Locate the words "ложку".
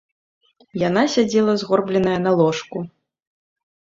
2.43-2.77